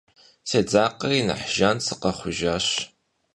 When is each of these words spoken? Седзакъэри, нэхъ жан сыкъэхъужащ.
Седзакъэри, 0.49 1.19
нэхъ 1.27 1.47
жан 1.55 1.77
сыкъэхъужащ. 1.85 2.67